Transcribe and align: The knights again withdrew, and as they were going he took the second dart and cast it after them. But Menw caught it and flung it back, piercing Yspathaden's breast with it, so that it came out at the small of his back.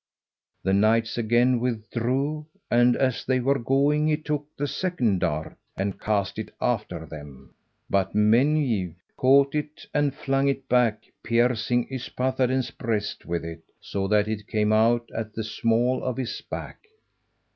The 0.63 0.73
knights 0.73 1.15
again 1.19 1.59
withdrew, 1.59 2.47
and 2.71 2.95
as 2.95 3.23
they 3.23 3.39
were 3.39 3.59
going 3.59 4.07
he 4.07 4.17
took 4.17 4.47
the 4.57 4.65
second 4.67 5.19
dart 5.19 5.55
and 5.77 5.99
cast 6.01 6.39
it 6.39 6.49
after 6.59 7.05
them. 7.05 7.53
But 7.87 8.15
Menw 8.15 8.95
caught 9.15 9.53
it 9.53 9.85
and 9.93 10.15
flung 10.15 10.47
it 10.47 10.67
back, 10.67 11.03
piercing 11.21 11.87
Yspathaden's 11.89 12.71
breast 12.71 13.27
with 13.27 13.45
it, 13.45 13.61
so 13.79 14.07
that 14.07 14.27
it 14.27 14.47
came 14.47 14.73
out 14.73 15.07
at 15.15 15.35
the 15.35 15.43
small 15.43 16.03
of 16.03 16.17
his 16.17 16.41
back. 16.49 16.79